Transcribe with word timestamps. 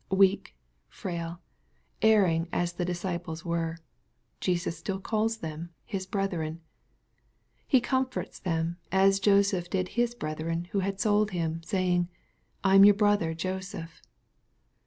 Weak, 0.09 0.55
firail, 0.91 1.41
erring 2.01 2.47
as 2.51 2.73
the 2.73 2.85
disciples 2.85 3.45
were, 3.45 3.77
Jesus 4.39 4.75
still 4.75 4.99
calls 4.99 5.37
them 5.37 5.69
His" 5.85 6.07
brethren." 6.07 6.59
He 7.67 7.79
comforts 7.79 8.39
them, 8.39 8.77
as 8.91 9.19
Joseph 9.19 9.69
did 9.69 9.89
his 9.89 10.15
brethren 10.15 10.65
who 10.71 10.79
had 10.79 10.99
sold 10.99 11.29
him, 11.29 11.61
saying," 11.61 12.09
I 12.63 12.73
am 12.73 12.83
your 12.83 12.95
brother 12.95 13.35
Joseph." 13.35 14.01